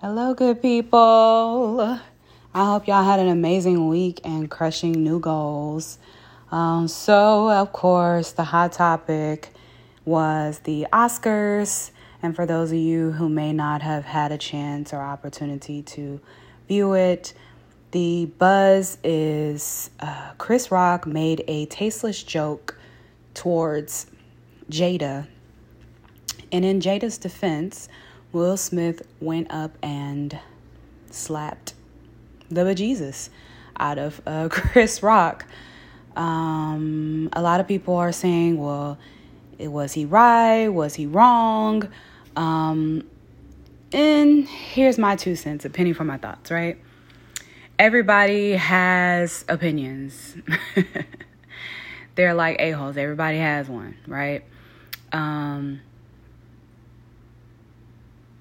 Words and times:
Hello, 0.00 0.34
good 0.34 0.60
people. 0.60 2.00
I 2.52 2.64
hope 2.66 2.88
y'all 2.88 3.04
had 3.04 3.20
an 3.20 3.28
amazing 3.28 3.88
week 3.88 4.20
and 4.24 4.50
crushing 4.50 4.92
new 4.92 5.20
goals. 5.20 5.98
Um, 6.50 6.88
so, 6.88 7.48
of 7.48 7.72
course, 7.72 8.32
the 8.32 8.42
hot 8.42 8.72
topic 8.72 9.50
was 10.04 10.58
the 10.64 10.88
Oscars. 10.92 11.92
And 12.22 12.34
for 12.34 12.44
those 12.44 12.72
of 12.72 12.76
you 12.76 13.12
who 13.12 13.28
may 13.28 13.52
not 13.52 13.82
have 13.82 14.04
had 14.04 14.32
a 14.32 14.36
chance 14.36 14.92
or 14.92 15.00
opportunity 15.00 15.80
to 15.82 16.20
view 16.66 16.94
it, 16.94 17.32
the 17.92 18.26
buzz 18.36 18.98
is 19.04 19.90
uh, 20.00 20.32
Chris 20.38 20.72
Rock 20.72 21.06
made 21.06 21.44
a 21.46 21.66
tasteless 21.66 22.22
joke 22.22 22.76
towards 23.32 24.06
Jada. 24.68 25.28
And 26.50 26.64
in 26.64 26.80
Jada's 26.80 27.16
defense, 27.16 27.88
Will 28.34 28.56
Smith 28.56 29.06
went 29.20 29.50
up 29.50 29.78
and 29.80 30.38
slapped 31.10 31.74
the 32.50 32.62
bejesus 32.62 33.28
out 33.78 33.96
of 33.98 34.20
uh, 34.26 34.48
Chris 34.50 35.02
Rock. 35.02 35.46
Um, 36.16 37.28
a 37.32 37.40
lot 37.40 37.60
of 37.60 37.68
people 37.68 37.94
are 37.94 38.12
saying, 38.12 38.58
well, 38.58 38.98
was 39.58 39.92
he 39.92 40.04
right? 40.04 40.68
Was 40.68 40.94
he 40.94 41.06
wrong? 41.06 41.88
Um, 42.36 43.04
and 43.92 44.48
here's 44.48 44.98
my 44.98 45.14
two 45.14 45.36
cents, 45.36 45.64
a 45.64 45.70
penny 45.70 45.92
for 45.92 46.04
my 46.04 46.18
thoughts, 46.18 46.50
right? 46.50 46.78
Everybody 47.78 48.52
has 48.52 49.44
opinions. 49.48 50.36
They're 52.16 52.34
like 52.34 52.56
a-holes. 52.58 52.96
Everybody 52.96 53.38
has 53.38 53.68
one, 53.68 53.96
right? 54.06 54.44
Um, 55.12 55.80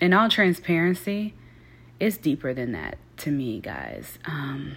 in 0.00 0.12
all 0.12 0.28
transparency, 0.28 1.34
it's 2.00 2.16
deeper 2.16 2.54
than 2.54 2.72
that 2.72 2.98
to 3.18 3.30
me, 3.30 3.60
guys. 3.60 4.18
Um, 4.24 4.76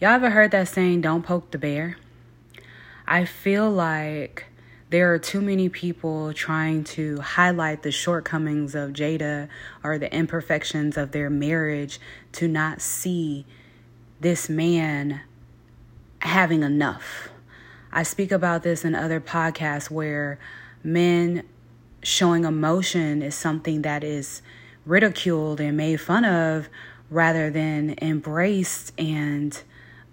y'all 0.00 0.10
ever 0.10 0.30
heard 0.30 0.52
that 0.52 0.68
saying, 0.68 1.00
don't 1.00 1.22
poke 1.22 1.50
the 1.50 1.58
bear? 1.58 1.96
I 3.06 3.24
feel 3.24 3.70
like 3.70 4.46
there 4.90 5.12
are 5.12 5.18
too 5.18 5.40
many 5.40 5.68
people 5.68 6.32
trying 6.32 6.84
to 6.84 7.20
highlight 7.20 7.82
the 7.82 7.90
shortcomings 7.90 8.74
of 8.74 8.92
Jada 8.92 9.48
or 9.82 9.98
the 9.98 10.12
imperfections 10.14 10.96
of 10.96 11.10
their 11.10 11.28
marriage 11.28 11.98
to 12.32 12.46
not 12.46 12.80
see 12.80 13.46
this 14.20 14.48
man 14.48 15.22
having 16.20 16.62
enough. 16.62 17.30
I 17.92 18.04
speak 18.04 18.30
about 18.30 18.62
this 18.62 18.84
in 18.84 18.94
other 18.94 19.20
podcasts 19.20 19.90
where 19.90 20.38
men 20.84 21.42
showing 22.06 22.44
emotion 22.44 23.20
is 23.20 23.34
something 23.34 23.82
that 23.82 24.04
is 24.04 24.40
ridiculed 24.84 25.60
and 25.60 25.76
made 25.76 26.00
fun 26.00 26.24
of 26.24 26.68
rather 27.10 27.50
than 27.50 27.96
embraced 28.00 28.92
and 28.96 29.60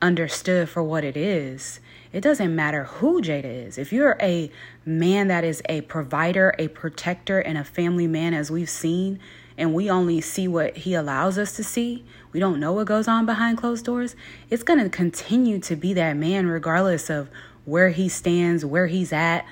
understood 0.01 0.67
for 0.67 0.81
what 0.81 1.03
it 1.03 1.15
is. 1.15 1.79
It 2.11 2.21
doesn't 2.21 2.55
matter 2.55 2.85
who 2.85 3.21
Jada 3.21 3.67
is. 3.67 3.77
If 3.77 3.93
you're 3.93 4.17
a 4.19 4.49
man 4.83 5.27
that 5.27 5.43
is 5.43 5.61
a 5.69 5.81
provider, 5.81 6.55
a 6.57 6.67
protector, 6.69 7.39
and 7.39 7.59
a 7.59 7.63
family 7.63 8.07
man, 8.07 8.33
as 8.33 8.49
we've 8.49 8.69
seen, 8.69 9.19
and 9.55 9.75
we 9.75 9.87
only 9.87 10.19
see 10.19 10.47
what 10.47 10.77
he 10.77 10.95
allows 10.95 11.37
us 11.37 11.55
to 11.57 11.63
see, 11.63 12.03
we 12.31 12.39
don't 12.39 12.59
know 12.59 12.71
what 12.71 12.87
goes 12.87 13.07
on 13.07 13.27
behind 13.27 13.59
closed 13.59 13.85
doors, 13.85 14.15
it's 14.49 14.63
going 14.63 14.79
to 14.79 14.89
continue 14.89 15.59
to 15.59 15.75
be 15.75 15.93
that 15.93 16.17
man 16.17 16.47
regardless 16.47 17.11
of 17.11 17.29
where 17.65 17.89
he 17.89 18.09
stands, 18.09 18.65
where 18.65 18.87
he's 18.87 19.13
at, 19.13 19.45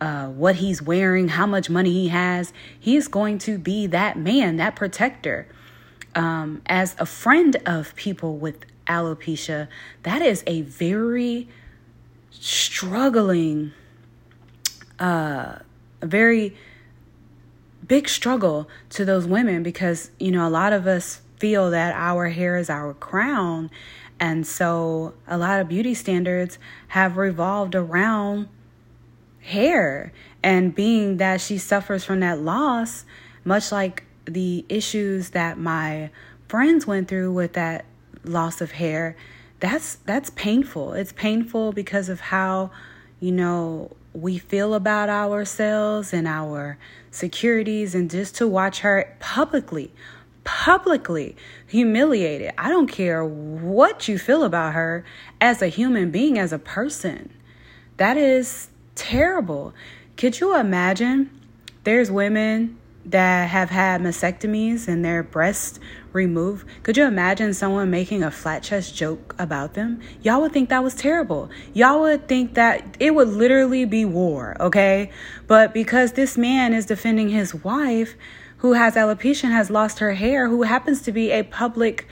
uh, 0.00 0.26
what 0.26 0.56
he's 0.56 0.82
wearing, 0.82 1.28
how 1.28 1.46
much 1.46 1.70
money 1.70 1.92
he 1.92 2.08
has. 2.08 2.52
He's 2.78 3.08
going 3.08 3.38
to 3.38 3.58
be 3.58 3.86
that 3.88 4.18
man, 4.18 4.56
that 4.56 4.76
protector. 4.76 5.48
Um, 6.14 6.62
as 6.66 6.96
a 6.98 7.06
friend 7.06 7.56
of 7.66 7.94
people 7.94 8.36
with 8.36 8.64
alopecia, 8.86 9.68
that 10.02 10.22
is 10.22 10.42
a 10.46 10.62
very 10.62 11.48
struggling, 12.30 13.72
uh, 14.98 15.58
a 16.00 16.06
very 16.06 16.56
big 17.86 18.08
struggle 18.08 18.68
to 18.90 19.04
those 19.04 19.26
women 19.26 19.62
because, 19.62 20.10
you 20.18 20.30
know, 20.30 20.46
a 20.46 20.50
lot 20.50 20.72
of 20.72 20.86
us 20.86 21.20
feel 21.38 21.70
that 21.70 21.94
our 21.94 22.28
hair 22.28 22.56
is 22.56 22.70
our 22.70 22.94
crown. 22.94 23.70
And 24.18 24.46
so 24.46 25.14
a 25.26 25.36
lot 25.36 25.60
of 25.60 25.68
beauty 25.68 25.94
standards 25.94 26.58
have 26.88 27.16
revolved 27.16 27.74
around 27.74 28.48
hair. 29.46 30.12
And 30.42 30.74
being 30.74 31.16
that 31.16 31.40
she 31.40 31.58
suffers 31.58 32.04
from 32.04 32.20
that 32.20 32.40
loss, 32.40 33.04
much 33.44 33.72
like 33.72 34.04
the 34.24 34.64
issues 34.68 35.30
that 35.30 35.58
my 35.58 36.10
friends 36.48 36.86
went 36.86 37.08
through 37.08 37.32
with 37.32 37.54
that 37.54 37.84
loss 38.24 38.60
of 38.60 38.72
hair, 38.72 39.16
that's 39.60 39.96
that's 40.04 40.30
painful. 40.30 40.92
It's 40.92 41.12
painful 41.12 41.72
because 41.72 42.08
of 42.08 42.20
how, 42.20 42.70
you 43.20 43.32
know, 43.32 43.96
we 44.12 44.38
feel 44.38 44.74
about 44.74 45.08
ourselves 45.08 46.12
and 46.12 46.26
our 46.26 46.78
securities 47.10 47.94
and 47.94 48.10
just 48.10 48.34
to 48.36 48.46
watch 48.46 48.80
her 48.80 49.16
publicly 49.20 49.92
publicly 50.44 51.36
humiliated. 51.66 52.52
I 52.56 52.68
don't 52.68 52.86
care 52.86 53.24
what 53.24 54.06
you 54.06 54.16
feel 54.16 54.44
about 54.44 54.74
her 54.74 55.04
as 55.40 55.60
a 55.60 55.66
human 55.66 56.12
being, 56.12 56.38
as 56.38 56.52
a 56.52 56.58
person. 56.58 57.32
That 57.96 58.16
is 58.16 58.68
terrible. 58.96 59.72
Could 60.16 60.40
you 60.40 60.56
imagine? 60.58 61.30
There's 61.84 62.10
women 62.10 62.78
that 63.04 63.48
have 63.48 63.70
had 63.70 64.00
mastectomies 64.00 64.88
and 64.88 65.04
their 65.04 65.22
breasts 65.22 65.78
removed. 66.12 66.66
Could 66.82 66.96
you 66.96 67.04
imagine 67.04 67.54
someone 67.54 67.88
making 67.90 68.24
a 68.24 68.30
flat 68.32 68.64
chest 68.64 68.96
joke 68.96 69.36
about 69.38 69.74
them? 69.74 70.00
Y'all 70.22 70.40
would 70.40 70.52
think 70.52 70.70
that 70.70 70.82
was 70.82 70.94
terrible. 70.96 71.48
Y'all 71.72 72.00
would 72.00 72.26
think 72.26 72.54
that 72.54 72.96
it 72.98 73.14
would 73.14 73.28
literally 73.28 73.84
be 73.84 74.04
war, 74.04 74.56
okay? 74.58 75.12
But 75.46 75.72
because 75.72 76.12
this 76.12 76.36
man 76.36 76.72
is 76.72 76.86
defending 76.86 77.28
his 77.28 77.54
wife 77.54 78.16
who 78.58 78.72
has 78.72 78.96
alopecia 78.96 79.44
and 79.44 79.52
has 79.52 79.70
lost 79.70 80.00
her 80.00 80.14
hair, 80.14 80.48
who 80.48 80.62
happens 80.62 81.02
to 81.02 81.12
be 81.12 81.30
a 81.30 81.44
public 81.44 82.08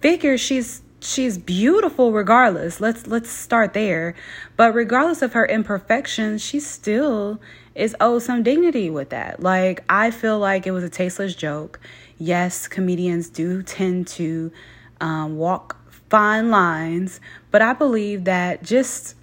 figure, 0.00 0.38
she's 0.38 0.82
she's 1.02 1.38
beautiful 1.38 2.12
regardless. 2.12 2.80
Let's 2.80 3.06
let's 3.06 3.30
start 3.30 3.72
there. 3.74 4.14
But 4.56 4.74
regardless 4.74 5.22
of 5.22 5.32
her 5.32 5.46
imperfections, 5.46 6.42
she 6.42 6.60
still 6.60 7.40
is 7.74 7.96
owed 8.00 8.22
some 8.22 8.42
dignity 8.42 8.90
with 8.90 9.10
that. 9.10 9.42
Like 9.42 9.84
I 9.88 10.10
feel 10.10 10.38
like 10.38 10.66
it 10.66 10.70
was 10.72 10.84
a 10.84 10.90
tasteless 10.90 11.34
joke. 11.34 11.80
Yes, 12.18 12.68
comedians 12.68 13.28
do 13.28 13.62
tend 13.62 14.06
to 14.08 14.52
um, 15.00 15.36
walk 15.36 15.76
fine 16.08 16.50
lines, 16.50 17.20
but 17.50 17.62
I 17.62 17.72
believe 17.72 18.24
that 18.24 18.62
just 18.62 19.16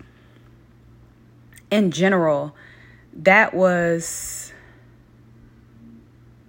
in 1.71 1.91
general, 1.91 2.55
that 3.13 3.53
was 3.53 4.53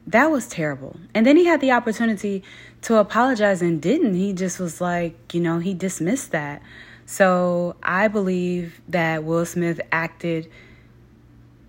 that 0.07 0.31
was 0.31 0.49
terrible. 0.49 0.97
And 1.15 1.25
then 1.25 1.37
he 1.37 1.45
had 1.45 1.61
the 1.61 1.71
opportunity 1.71 2.43
to 2.83 2.97
apologize 2.97 3.63
and 3.63 3.81
didn't. 3.81 4.15
He 4.15 4.33
just 4.33 4.59
was 4.59 4.81
like, 4.81 5.35
you 5.35 5.41
know, 5.41 5.59
he 5.59 5.75
dismissed 5.75 6.33
that. 6.33 6.63
So 7.07 7.77
I 7.83 8.09
believe 8.09 8.81
that 8.89 9.25
Will 9.25 9.45
Smith 9.45 9.81
acted 9.91 10.49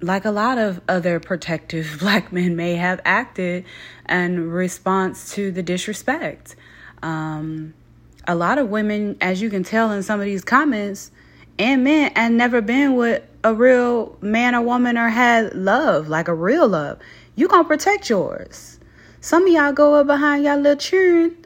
like 0.01 0.25
a 0.25 0.31
lot 0.31 0.57
of 0.57 0.81
other 0.87 1.19
protective 1.19 1.97
black 1.99 2.31
men 2.31 2.55
may 2.55 2.75
have 2.75 3.01
acted 3.05 3.65
in 4.09 4.49
response 4.49 5.33
to 5.33 5.51
the 5.51 5.63
disrespect. 5.63 6.55
Um, 7.03 7.73
a 8.27 8.35
lot 8.35 8.57
of 8.57 8.69
women, 8.69 9.17
as 9.21 9.41
you 9.41 9.49
can 9.49 9.63
tell 9.63 9.91
in 9.91 10.03
some 10.03 10.19
of 10.19 10.25
these 10.25 10.43
comments, 10.43 11.11
and 11.57 11.83
men, 11.83 12.11
and 12.15 12.37
never 12.37 12.61
been 12.61 12.95
with 12.95 13.23
a 13.43 13.53
real 13.53 14.17
man 14.21 14.55
or 14.55 14.61
woman 14.61 14.97
or 14.97 15.09
had 15.09 15.53
love, 15.55 16.07
like 16.07 16.27
a 16.27 16.33
real 16.33 16.67
love. 16.67 16.99
You 17.35 17.47
gonna 17.47 17.67
protect 17.67 18.09
yours. 18.09 18.79
Some 19.21 19.45
of 19.45 19.53
y'all 19.53 19.71
go 19.71 19.93
up 19.93 20.07
behind 20.07 20.43
y'all 20.43 20.57
little 20.57 20.75
children 20.75 21.37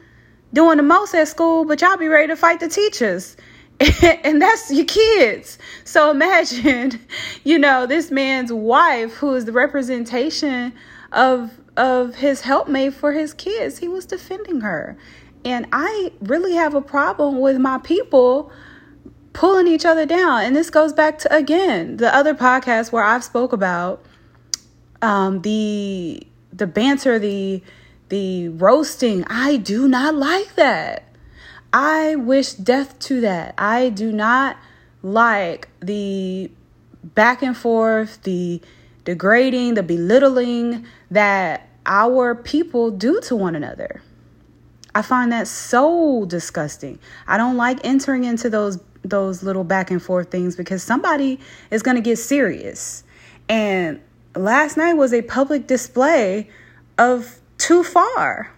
doing 0.54 0.78
the 0.78 0.82
most 0.82 1.14
at 1.14 1.28
school, 1.28 1.66
but 1.66 1.82
y'all 1.82 1.98
be 1.98 2.08
ready 2.08 2.28
to 2.28 2.36
fight 2.36 2.58
the 2.58 2.68
teachers. 2.68 3.36
and 4.24 4.40
that's 4.40 4.70
your 4.72 4.86
kids. 4.86 5.58
So 5.84 6.10
imagine, 6.10 6.98
you 7.44 7.58
know, 7.58 7.86
this 7.86 8.10
man's 8.10 8.50
wife 8.50 9.12
who 9.14 9.34
is 9.34 9.44
the 9.44 9.52
representation 9.52 10.72
of 11.12 11.52
of 11.76 12.14
his 12.14 12.40
helpmate 12.40 12.94
for 12.94 13.12
his 13.12 13.34
kids. 13.34 13.76
He 13.76 13.88
was 13.88 14.06
defending 14.06 14.62
her. 14.62 14.96
And 15.44 15.66
I 15.70 16.12
really 16.22 16.54
have 16.54 16.74
a 16.74 16.80
problem 16.80 17.40
with 17.40 17.58
my 17.58 17.76
people 17.76 18.50
pulling 19.34 19.66
each 19.66 19.84
other 19.84 20.06
down. 20.06 20.44
And 20.44 20.56
this 20.56 20.70
goes 20.70 20.94
back 20.94 21.18
to 21.18 21.36
again, 21.36 21.98
the 21.98 22.14
other 22.14 22.34
podcast 22.34 22.90
where 22.90 23.04
I've 23.04 23.22
spoke 23.22 23.52
about 23.52 24.02
um 25.02 25.42
the 25.42 26.26
the 26.56 26.66
banter, 26.66 27.18
the 27.18 27.62
the 28.08 28.48
roasting. 28.50 29.24
I 29.24 29.56
do 29.56 29.88
not 29.88 30.14
like 30.14 30.54
that. 30.54 31.04
I 31.72 32.16
wish 32.16 32.52
death 32.52 32.98
to 33.00 33.20
that. 33.22 33.54
I 33.58 33.88
do 33.88 34.12
not 34.12 34.56
like 35.02 35.68
the 35.80 36.50
back 37.02 37.42
and 37.42 37.56
forth, 37.56 38.22
the 38.22 38.60
degrading, 39.04 39.74
the 39.74 39.82
belittling 39.82 40.86
that 41.10 41.68
our 41.84 42.34
people 42.34 42.90
do 42.90 43.20
to 43.22 43.36
one 43.36 43.54
another. 43.54 44.02
I 44.94 45.02
find 45.02 45.30
that 45.32 45.46
so 45.46 46.24
disgusting. 46.26 46.98
I 47.26 47.36
don't 47.36 47.56
like 47.56 47.78
entering 47.84 48.24
into 48.24 48.48
those 48.48 48.78
those 49.04 49.42
little 49.42 49.62
back 49.62 49.90
and 49.90 50.02
forth 50.02 50.30
things 50.30 50.56
because 50.56 50.82
somebody 50.82 51.38
is 51.70 51.82
going 51.82 51.96
to 51.96 52.00
get 52.00 52.18
serious. 52.18 53.04
And 53.48 54.00
last 54.36 54.76
night 54.76 54.94
was 54.94 55.12
a 55.12 55.22
public 55.22 55.66
display 55.66 56.48
of 56.98 57.40
too 57.58 57.82
far. 57.82 58.52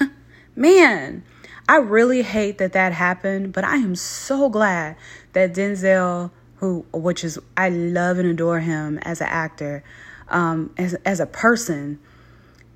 Man, 0.56 1.22
I 1.68 1.76
really 1.76 2.22
hate 2.22 2.58
that 2.58 2.72
that 2.72 2.92
happened, 2.92 3.52
but 3.52 3.64
I 3.64 3.76
am 3.76 3.94
so 3.94 4.48
glad 4.48 4.96
that 5.32 5.54
Denzel, 5.54 6.30
who 6.56 6.84
which 6.92 7.22
is 7.22 7.38
I 7.56 7.68
love 7.68 8.18
and 8.18 8.28
adore 8.28 8.60
him 8.60 8.98
as 9.02 9.20
an 9.20 9.28
actor, 9.28 9.84
um, 10.28 10.72
as 10.76 10.94
as 11.04 11.20
a 11.20 11.26
person. 11.26 11.98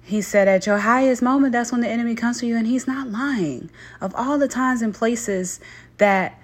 He 0.04 0.20
said, 0.20 0.48
At 0.48 0.66
your 0.66 0.78
highest 0.78 1.22
moment, 1.22 1.52
that's 1.52 1.70
when 1.70 1.80
the 1.80 1.88
enemy 1.88 2.16
comes 2.16 2.40
to 2.40 2.46
you, 2.46 2.56
and 2.56 2.66
he's 2.66 2.88
not 2.88 3.08
lying. 3.08 3.70
Of 4.00 4.12
all 4.16 4.36
the 4.36 4.48
times 4.48 4.82
and 4.82 4.92
places 4.92 5.60
that 5.98 6.38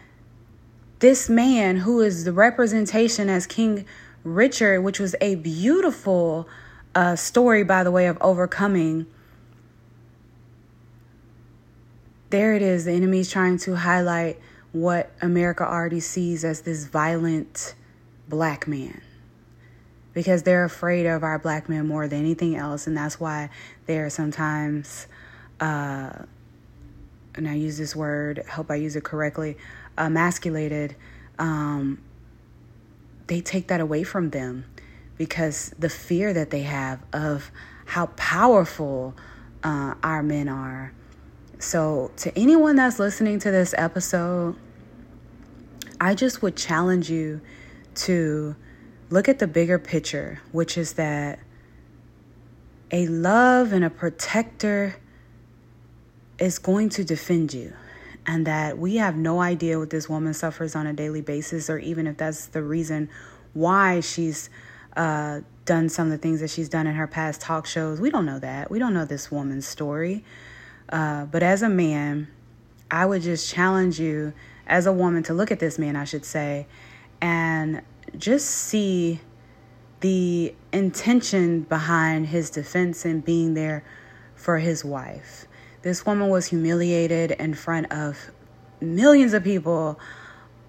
this 1.01 1.29
man, 1.29 1.79
who 1.79 2.01
is 2.01 2.25
the 2.25 2.33
representation 2.33 3.29
as 3.29 3.47
King 3.47 3.85
Richard, 4.25 4.83
which 4.83 4.99
was 4.99 5.15
a 5.21 5.37
beautiful 5.37 6.49
uh, 6.95 7.17
story, 7.17 7.63
by 7.63 7.85
the 7.85 7.91
way, 7.91 8.07
of 8.07 8.19
overcoming. 8.21 9.07
There 12.31 12.55
it 12.55 12.63
is. 12.63 12.85
The 12.85 12.93
enemy 12.93 13.21
is 13.21 13.31
trying 13.31 13.59
to 13.59 13.77
highlight 13.77 14.39
what 14.73 15.11
America 15.23 15.67
already 15.67 16.01
sees 16.01 16.45
as 16.45 16.63
this 16.63 16.85
violent 16.85 17.75
black 18.29 18.69
man 18.69 19.01
because 20.13 20.43
they're 20.43 20.65
afraid 20.65 21.07
of 21.07 21.23
our 21.23 21.39
black 21.39 21.69
men 21.69 21.87
more 21.87 22.09
than 22.09 22.19
anything 22.19 22.57
else, 22.57 22.87
and 22.87 22.97
that's 22.97 23.21
why 23.21 23.49
they're 23.87 24.11
sometimes, 24.11 25.07
uh, 25.61 26.11
and 27.35 27.49
I 27.49 27.55
use 27.55 27.79
this 27.79 27.95
word, 27.95 28.45
hope 28.51 28.71
I 28.71 28.75
use 28.75 28.97
it 28.97 29.05
correctly, 29.05 29.57
emasculated. 29.97 30.97
Um, 31.39 32.01
they 33.29 33.41
take 33.41 33.69
that 33.69 33.81
away 33.81 34.03
from 34.03 34.31
them 34.31 34.65
because 35.17 35.73
the 35.79 35.89
fear 35.89 36.33
that 36.33 36.51
they 36.51 36.63
have 36.63 37.01
of 37.13 37.51
how 37.87 38.07
powerful 38.17 39.15
uh, 39.63 39.95
our 40.03 40.23
men 40.23 40.49
are. 40.49 40.93
So, 41.59 42.13
to 42.19 42.37
anyone 42.39 42.77
that's 42.77 42.99
listening 42.99 43.39
to 43.41 43.51
this 43.51 43.75
episode, 43.77 44.57
I 46.01 46.15
just 46.15 46.43
would 46.43 46.57
challenge 46.57 47.11
you 47.11 47.41
to 47.97 48.55
look 49.11 49.29
at 49.29 49.41
the 49.41 49.49
bigger 49.49 49.79
picture, 49.79 50.41
which 50.53 50.79
is 50.79 50.93
that 50.95 51.41
a 52.91 53.07
love 53.09 53.73
and 53.73 53.85
a 53.85 53.91
protector 53.91 54.97
is 56.39 56.59
going 56.59 56.89
to 56.91 57.05
defend 57.05 57.53
you. 57.53 57.73
And 58.29 58.47
that 58.47 58.79
we 58.79 58.97
have 58.97 59.17
no 59.17 59.41
idea 59.41 59.79
what 59.79 59.91
this 59.91 60.09
woman 60.09 60.35
suffers 60.35 60.77
on 60.77 60.87
a 60.87 60.93
daily 60.93 61.23
basis, 61.23 61.69
or 61.69 61.79
even 61.79 62.07
if 62.07 62.19
that's 62.19 62.47
the 62.47 62.63
reason 62.63 63.09
why 63.55 64.01
she's 64.01 64.51
uh, 64.97 65.41
done 65.65 65.89
some 65.89 66.09
of 66.09 66.13
the 66.13 66.19
things 66.19 66.41
that 66.41 66.51
she's 66.51 66.69
done 66.69 66.87
in 66.87 66.95
her 66.95 67.07
past 67.07 67.41
talk 67.41 67.67
shows. 67.67 68.01
We 68.01 68.11
don't 68.11 68.27
know 68.27 68.39
that. 68.39 68.71
We 68.71 68.79
don't 68.79 68.93
know 68.93 69.07
this 69.07 69.31
woman's 69.31 69.67
story. 69.67 70.25
Uh, 70.91 71.25
but 71.25 71.43
as 71.43 71.63
a 71.63 71.71
man, 71.71 72.29
I 72.91 73.07
would 73.07 73.23
just 73.23 73.53
challenge 73.53 73.99
you, 73.99 74.35
as 74.67 74.87
a 74.87 74.93
woman, 74.93 75.23
to 75.25 75.35
look 75.35 75.51
at 75.51 75.59
this 75.59 75.79
man, 75.79 75.97
I 75.97 76.05
should 76.05 76.25
say, 76.25 76.67
and 77.21 77.81
just 78.17 78.47
see 78.47 79.21
the 80.01 80.55
intention 80.73 81.63
behind 81.63 82.27
his 82.27 82.51
defense 82.51 83.05
and 83.05 83.25
being 83.25 83.55
there 83.55 83.85
for 84.35 84.59
his 84.59 84.85
wife. 84.85 85.47
This 85.83 86.05
woman 86.05 86.29
was 86.29 86.47
humiliated 86.47 87.31
in 87.33 87.55
front 87.55 87.93
of 87.93 88.31
millions 88.81 89.33
of 89.33 89.45
people 89.45 89.99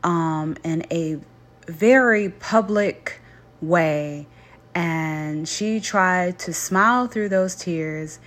um, 0.04 0.56
in 0.64 0.86
a 0.92 1.20
very 1.68 2.30
public 2.30 3.20
way. 3.62 4.28
And 4.76 5.48
she 5.48 5.80
tried 5.80 6.38
to 6.40 6.54
smile 6.54 7.08
through 7.08 7.30
those 7.30 7.56
tears 7.56 8.20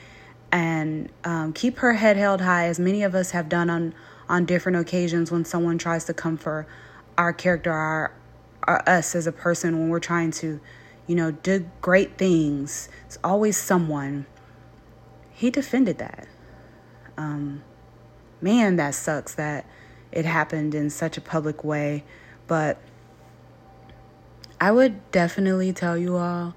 and 0.50 1.08
um, 1.24 1.52
keep 1.52 1.78
her 1.78 1.94
head 1.94 2.16
held 2.16 2.40
high, 2.40 2.66
as 2.66 2.78
many 2.78 3.02
of 3.04 3.14
us 3.14 3.30
have 3.30 3.48
done 3.48 3.70
on, 3.70 3.94
on 4.28 4.44
different 4.44 4.78
occasions 4.78 5.30
when 5.30 5.44
someone 5.44 5.78
tries 5.78 6.04
to 6.06 6.14
come 6.14 6.36
for 6.36 6.66
our 7.16 7.32
character, 7.32 7.72
our, 7.72 8.12
our 8.64 8.82
us 8.88 9.14
as 9.14 9.26
a 9.26 9.32
person, 9.32 9.78
when 9.78 9.88
we're 9.88 10.00
trying 10.00 10.30
to, 10.32 10.60
you 11.06 11.14
know, 11.14 11.30
do 11.30 11.70
great 11.80 12.18
things. 12.18 12.88
It's 13.06 13.18
always 13.24 13.56
someone. 13.56 14.26
He 15.30 15.48
defended 15.50 15.98
that. 15.98 16.28
Um, 17.22 17.62
man, 18.40 18.76
that 18.76 18.94
sucks 18.94 19.34
that 19.34 19.66
it 20.10 20.24
happened 20.24 20.74
in 20.74 20.90
such 20.90 21.16
a 21.16 21.20
public 21.20 21.64
way. 21.64 22.04
But 22.46 22.78
I 24.60 24.70
would 24.70 25.10
definitely 25.10 25.72
tell 25.72 25.96
you 25.96 26.16
all 26.16 26.54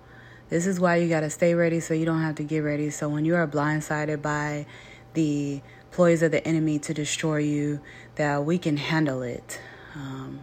this 0.50 0.68
is 0.68 0.80
why 0.80 0.98
you 0.98 1.10
got 1.10 1.22
to 1.22 1.30
stay 1.30 1.54
ready 1.54 1.80
so 1.80 1.94
you 1.94 2.06
don't 2.06 2.22
have 2.22 2.36
to 2.36 2.44
get 2.44 2.60
ready. 2.60 2.90
So 2.90 3.10
when 3.10 3.26
you 3.26 3.36
are 3.36 3.48
blindsided 3.48 4.22
by 4.22 4.66
the 5.14 5.62
ploys 5.92 6.22
of 6.22 6.32
the 6.32 6.46
enemy 6.46 6.78
to 6.80 6.94
destroy 6.94 7.38
you, 7.38 7.80
that 8.16 8.46
we 8.46 8.58
can 8.58 8.78
handle 8.78 9.22
it. 9.22 9.60
Um, 9.96 10.42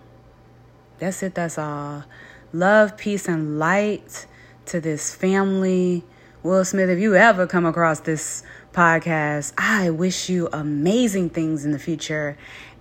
that's 0.98 1.22
it. 1.22 1.34
That's 1.34 1.58
all. 1.58 2.04
Love, 2.52 2.96
peace, 2.96 3.28
and 3.28 3.58
light 3.58 4.26
to 4.66 4.80
this 4.80 5.14
family. 5.14 6.04
Will 6.42 6.64
Smith, 6.64 6.88
if 6.88 6.98
you 6.98 7.14
ever 7.14 7.46
come 7.46 7.64
across 7.64 8.00
this 8.00 8.42
podcast, 8.72 9.52
I 9.56 9.90
wish 9.90 10.28
you 10.28 10.48
amazing 10.52 11.30
things 11.30 11.64
in 11.64 11.72
the 11.72 11.78
future. 11.78 12.36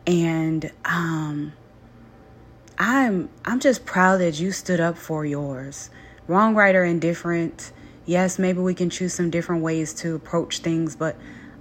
And 0.07 0.71
um, 0.85 1.53
I'm 2.77 3.29
I'm 3.45 3.59
just 3.59 3.85
proud 3.85 4.17
that 4.17 4.39
you 4.39 4.51
stood 4.51 4.79
up 4.79 4.97
for 4.97 5.25
yours. 5.25 5.89
Wrong, 6.27 6.55
right, 6.55 6.73
or 6.73 6.83
indifferent. 6.83 7.71
Yes, 8.05 8.39
maybe 8.39 8.59
we 8.59 8.73
can 8.73 8.89
choose 8.89 9.13
some 9.13 9.29
different 9.29 9.61
ways 9.61 9.93
to 9.95 10.15
approach 10.15 10.59
things, 10.59 10.95
but 10.95 11.15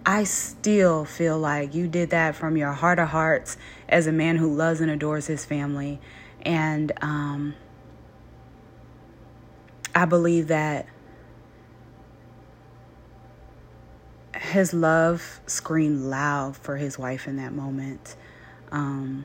I 0.06 0.25
still 0.25 1.05
feel 1.05 1.38
like 1.38 1.75
you 1.75 1.87
did 1.87 2.11
that 2.11 2.35
from 2.35 2.56
your 2.56 2.73
heart 2.73 2.99
of 2.99 3.09
hearts 3.09 3.59
as 3.88 4.06
a 4.06 4.12
man 4.12 4.37
who 4.37 4.55
loves 4.55 4.81
and 4.81 4.91
adores 4.91 5.27
his 5.27 5.44
family. 5.44 6.00
And 6.43 6.93
um, 7.03 7.55
I 9.94 10.06
believe 10.06 10.49
that 10.49 10.87
his 14.50 14.75
love 14.75 15.41
screamed 15.47 16.00
loud 16.00 16.56
for 16.56 16.77
his 16.77 16.98
wife 16.98 17.27
in 17.27 17.36
that 17.36 17.53
moment. 17.53 18.17
Um, 18.70 19.24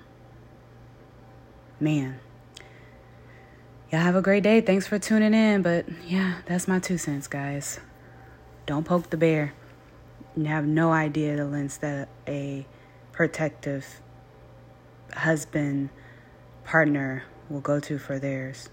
man. 1.80 2.20
Y'all 3.92 4.02
have 4.02 4.16
a 4.16 4.22
great 4.22 4.44
day. 4.44 4.62
Thanks 4.62 4.88
for 4.88 4.98
tuning 4.98 5.34
in. 5.34 5.62
But 5.62 5.86
yeah, 6.08 6.42
that's 6.46 6.68
my 6.68 6.80
two 6.80 6.98
cents, 6.98 7.28
guys. 7.28 7.80
Don't 8.66 8.84
poke 8.84 9.10
the 9.10 9.18
bear. 9.18 9.54
You 10.36 10.46
have 10.46 10.66
no 10.66 10.92
idea 10.92 11.36
the 11.38 11.46
lengths 11.46 11.78
that 11.78 12.10
a 12.28 12.66
protective 13.12 14.02
husband 15.14 15.90
partner 16.66 17.24
will 17.50 17.62
go 17.62 17.80
to 17.80 17.98
for 17.98 18.20
theirs. 18.20 18.70